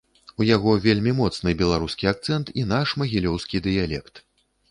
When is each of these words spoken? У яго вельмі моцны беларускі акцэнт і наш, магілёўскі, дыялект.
У 0.43 0.45
яго 0.55 0.71
вельмі 0.85 1.11
моцны 1.17 1.53
беларускі 1.59 2.09
акцэнт 2.13 2.47
і 2.61 2.65
наш, 2.73 2.87
магілёўскі, 3.01 3.63
дыялект. 3.67 4.15